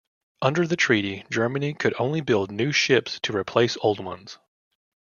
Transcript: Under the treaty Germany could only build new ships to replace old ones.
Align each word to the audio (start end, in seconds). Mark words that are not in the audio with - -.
Under 0.41 0.65
the 0.65 0.75
treaty 0.75 1.25
Germany 1.29 1.75
could 1.75 1.93
only 1.99 2.21
build 2.21 2.49
new 2.49 2.71
ships 2.71 3.19
to 3.19 3.37
replace 3.37 3.77
old 3.81 4.03
ones. 4.03 4.39